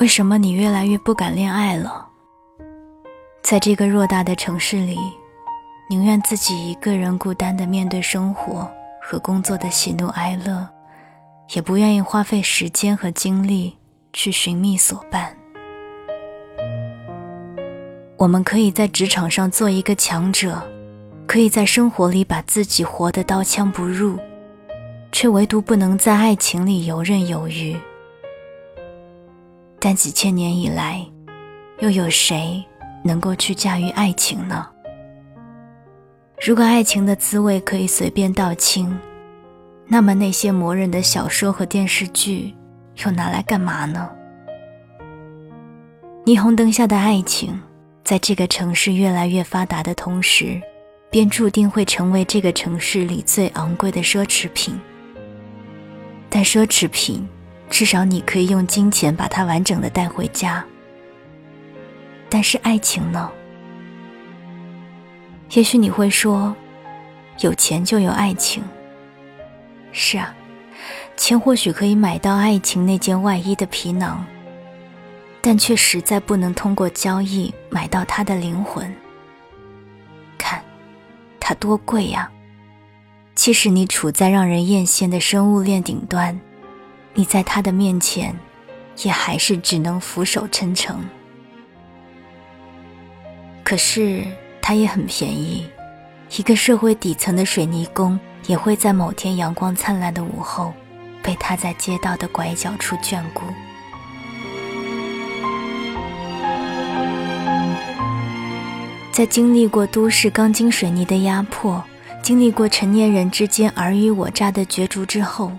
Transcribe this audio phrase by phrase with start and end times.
[0.00, 2.06] 为什么你越来越不敢恋爱了？
[3.42, 4.98] 在这个偌大的城市里，
[5.90, 8.66] 宁愿自己一个人孤单的面对生活
[9.02, 10.66] 和工作的喜怒哀乐，
[11.54, 13.76] 也不愿意花费时间和精力
[14.14, 15.36] 去寻觅所伴。
[18.16, 20.62] 我们可以在职场上做一个强者，
[21.26, 24.18] 可以在生活里把自己活得刀枪不入，
[25.12, 27.76] 却唯独不能在爱情里游刃有余。
[29.80, 31.04] 但几千年以来，
[31.78, 32.62] 又有谁
[33.02, 34.68] 能够去驾驭爱情呢？
[36.44, 38.96] 如果爱情的滋味可以随便道清，
[39.86, 42.54] 那么那些磨人的小说和电视剧
[43.04, 44.08] 又拿来干嘛呢？
[46.26, 47.58] 霓虹灯下的爱情。
[48.02, 50.60] 在这个城市越来越发达的同时，
[51.10, 54.76] 便注定会成为这个城市里最昂贵的奢侈品。
[56.28, 57.28] 但奢侈品，
[57.70, 60.62] 至少你可以用金钱把它完整的带回家。
[62.28, 63.30] 但是爱情呢？
[65.52, 66.54] 也许你会说，
[67.38, 68.62] 有钱就有爱情。
[69.92, 70.34] 是啊，
[71.16, 74.24] 钱或许可以买到爱情那件外衣的皮囊。
[75.42, 78.94] 但却实在不能通过交易买到他的灵魂。
[80.36, 80.62] 看，
[81.40, 82.30] 它多贵呀！
[83.34, 86.38] 即使你处在让人艳羡的生物链顶端，
[87.14, 88.34] 你在他的面前，
[89.02, 90.96] 也还是只能俯首称臣。
[93.64, 94.24] 可是，
[94.60, 95.66] 它也很便宜，
[96.36, 100.72] 一个社会底层的水泥工，也会在某天阳光灿烂的午后，
[101.22, 103.42] 被他在街道的拐角处眷顾。
[109.12, 111.84] 在经历过都市钢筋水泥的压迫，
[112.22, 115.52] 经历过成年人之间尔虞我诈的角逐之后，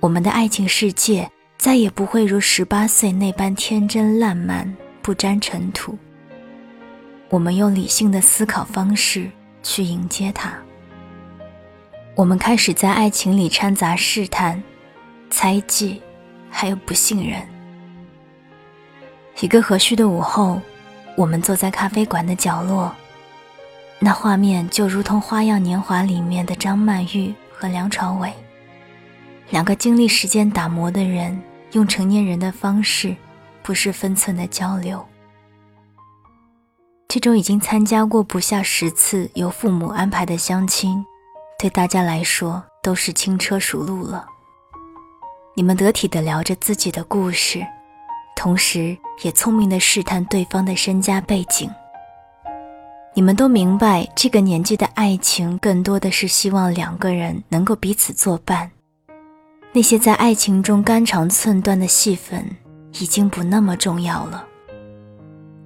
[0.00, 5.96] 我们的爱情世界再也不会如十八岁那般天真烂漫、不沾尘土。
[7.28, 9.30] 我们用理性的思考方式
[9.62, 10.52] 去迎接它。
[12.14, 14.60] 我们开始在爱情里掺杂试探、
[15.30, 16.00] 猜忌，
[16.50, 17.40] 还有不信任。
[19.40, 20.60] 一个和煦的午后。
[21.16, 22.94] 我们坐在咖啡馆的角落，
[23.98, 28.32] 那画面就如同《花样年华》里面的张曼玉和梁朝伟，
[29.50, 31.38] 两个经历时间打磨的人，
[31.72, 33.14] 用成年人的方式，
[33.62, 35.04] 不失分寸的交流。
[37.08, 41.04] 这种已经参加过不下十次由父母安排的相亲，
[41.58, 44.24] 对大家来说都是轻车熟路了。
[45.54, 47.66] 你们得体的聊着自己的故事。
[48.36, 51.68] 同时，也聪明的试探对方的身家背景。
[53.12, 58.70] 你们都明白，这个年纪的爱情更多的是希望两个人能够彼此作伴。
[59.72, 62.44] 那些在爱情中肝肠寸断的戏份，
[62.94, 64.44] 已经不那么重要了。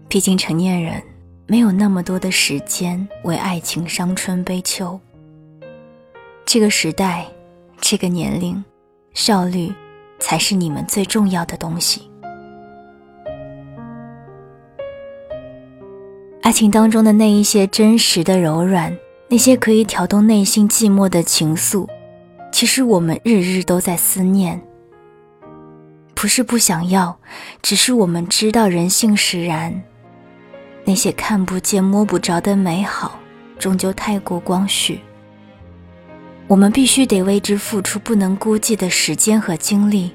[0.09, 1.03] 毕竟成年人
[1.47, 5.01] 没有那么多的时间为爱情伤春悲秋。
[6.45, 7.27] 这个时代，
[7.81, 8.63] 这个年龄，
[9.15, 9.73] 效率
[10.21, 12.11] 才是你们最重要的东西。
[16.43, 18.95] 爱情当中的那一些真实的柔软，
[19.29, 21.89] 那些可以挑动内心寂寞的情愫，
[22.65, 24.59] 其实我们日日都在思念。
[26.15, 27.15] 不是不想要，
[27.61, 29.83] 只是我们知道人性使然，
[30.83, 33.21] 那些看不见摸不着的美好，
[33.59, 35.01] 终究太过光绪。
[36.47, 40.11] 我们必须得为之付出不能估计的时间和精力，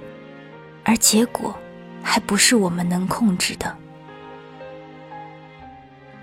[0.84, 1.56] 而结果，
[2.02, 3.78] 还不是我们能控制的。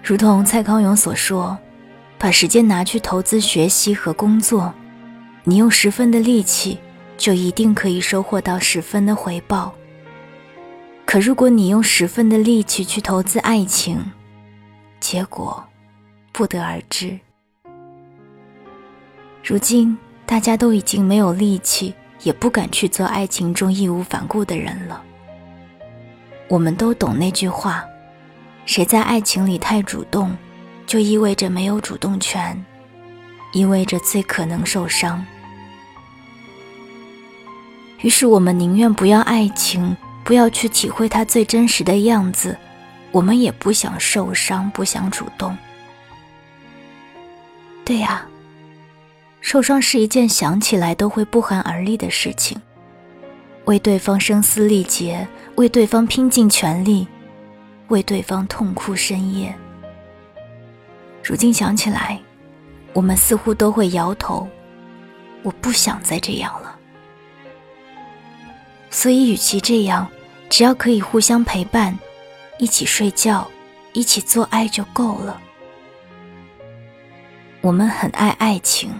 [0.03, 1.57] 如同蔡康永所说
[2.19, 4.75] ：“把时间拿去投资学习和工作，
[5.49, 6.77] 你用十分的力气，
[7.17, 9.73] 就一定可以收获到十分的回报。
[11.05, 14.05] 可如果你用十分的力气去投资爱情，
[14.99, 15.65] 结果
[16.33, 17.17] 不得而知。
[19.45, 19.97] 如今
[20.27, 21.95] 大家都已经没有力气，
[22.25, 25.01] 也不敢去做爱情中义无反顾的人了。
[26.49, 27.85] 我们都懂那句话。”
[28.67, 30.37] 谁在爱情里太主动，
[30.89, 32.61] 就意味着没有主动权，
[33.53, 35.25] 意味着最可能受伤。
[38.01, 42.57] 于是我们宁愿不要爱情，不要去体会它最真实的样子，
[43.11, 45.57] 我们也不想受伤，不想主动。
[47.85, 48.27] 对呀，
[49.41, 52.61] 受伤是一件想起来都会不寒而栗的事情。
[53.65, 55.27] 为对方声嘶力竭，
[55.57, 57.07] 为对方拼尽全力。
[57.89, 59.55] 为对方痛哭深夜。
[61.23, 62.21] 如今想起来，
[62.93, 64.49] 我们似乎都会摇头。
[65.45, 66.66] 我不想再这样了。
[68.97, 70.09] 所以，与其这样，
[70.49, 71.97] 只要可以互相陪伴，
[72.59, 73.47] 一起睡觉，
[73.93, 75.39] 一起做爱就够了。
[77.61, 78.91] 我们很爱爱情，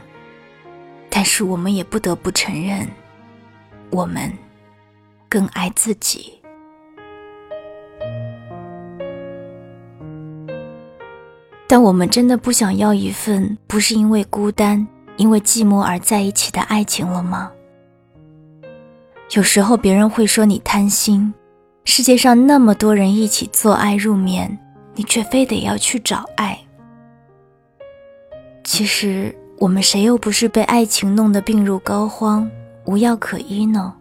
[1.09, 2.87] 但是我们也不得不承认，
[3.89, 4.31] 我们
[5.31, 6.43] 更爱自己。
[11.67, 17.51] 但我们真的不想要一份不是因为孤单、因为寂寞而在一起的爱情了吗？
[19.35, 21.35] 有时候别人会说你贪心，
[21.85, 24.57] 世界上那么多人一起做爱入眠，
[24.95, 26.59] 你却非得要去找爱。
[28.63, 32.49] 其实我们谁又不是被爱情弄得病入膏肓、
[32.85, 33.93] 无药可医呢？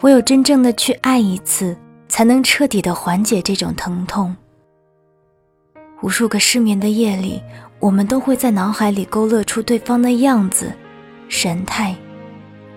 [0.00, 1.76] 唯有真正的去爱一次，
[2.08, 4.36] 才能彻底的缓解这种疼痛。
[6.02, 7.40] 无数个失眠的夜里，
[7.78, 10.72] 我们都会在脑海里勾勒出对方的样子、
[11.28, 11.94] 神态。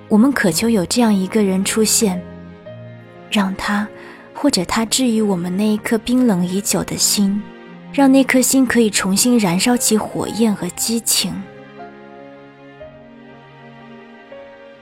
[0.08, 2.22] 我们渴求有这样一个人出现，
[3.32, 3.88] 让他
[4.34, 7.42] 或者他治愈我们那一颗冰冷已久的心，
[7.92, 11.34] 让那颗心可以重新燃烧起火焰和激情。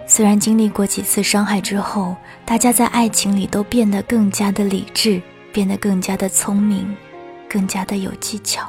[0.05, 2.15] 虽然经历过几次伤害之后，
[2.45, 5.21] 大家在爱情里都变得更加的理智，
[5.51, 6.95] 变得更加的聪明。
[7.49, 8.67] 更加的有技巧。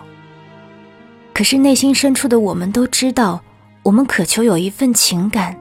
[1.33, 3.41] 可是内心深处的我们都知道，
[3.83, 5.59] 我们渴求有一份情感，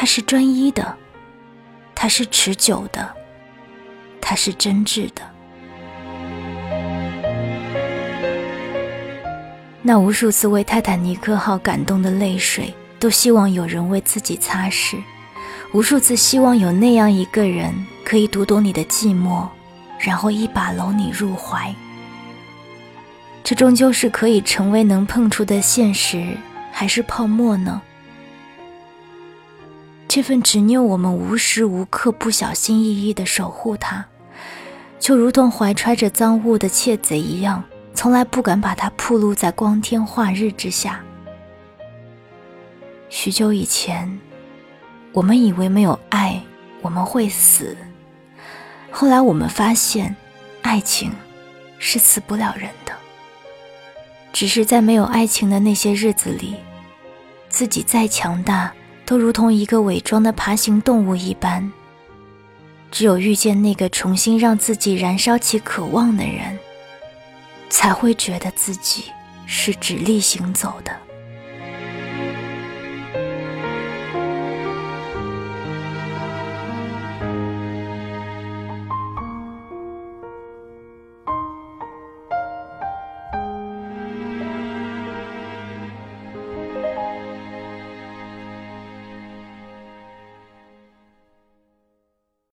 [0.00, 0.96] 它是专一的，
[1.94, 3.14] 它是持久的，
[4.18, 5.20] 它是真挚的。
[9.82, 14.96] 那无数次为泰坦尼克号感动的泪水，都希望有人为自己擦拭；
[15.74, 19.46] 无数次希望有那样一个人，可以读懂你的寂寞，
[19.98, 21.74] 然后一把搂你入怀。
[23.44, 26.38] 这终究是可以成为能碰触的现实，
[26.72, 27.82] 还是泡沫呢？
[30.12, 34.04] 这份执拗，我们无时无刻不小心翼翼地守护它，
[34.98, 37.62] 就如同怀揣着赃物的窃贼一样，
[37.94, 41.00] 从来不敢把它暴露在光天化日之下。
[43.08, 44.18] 许久以前，
[45.12, 46.42] 我们以为没有爱
[46.82, 47.76] 我们会死，
[48.90, 50.16] 后来我们发现，
[50.62, 51.12] 爱情
[51.78, 52.92] 是死不了人的。
[54.32, 56.56] 只是在没有爱情的那些日子里，
[57.48, 58.72] 自己再强大，
[59.10, 61.68] 都如同一个伪装的爬行动物一般。
[62.92, 66.56] 只有遇见那个重新让自己燃烧起渴望的人，
[67.68, 69.06] 才会觉得自己
[69.46, 70.96] 是直立行走的。